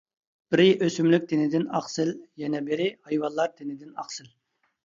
[0.53, 2.11] بىرى ئۆسۈملۈك تېنىدىن ئاقسىل
[2.45, 4.35] يەنە بىرى ھايۋاناتلار تېنىدىن ئاقسىل.